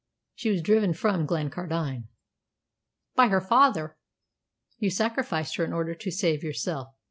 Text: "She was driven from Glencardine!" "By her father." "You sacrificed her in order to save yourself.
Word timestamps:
"She 0.33 0.49
was 0.49 0.63
driven 0.63 0.93
from 0.93 1.27
Glencardine!" 1.27 2.07
"By 3.13 3.27
her 3.27 3.39
father." 3.39 3.97
"You 4.79 4.89
sacrificed 4.89 5.57
her 5.57 5.63
in 5.63 5.73
order 5.73 5.93
to 5.93 6.09
save 6.09 6.41
yourself. 6.41 6.95